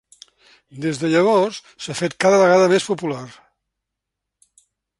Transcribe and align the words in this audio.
Des 0.85 1.01
de 1.01 1.11
llavors, 1.11 1.59
s'ha 1.85 1.97
fet 2.01 2.17
cada 2.25 2.39
vegada 2.45 2.71
més 2.73 2.89
popular. 2.93 3.23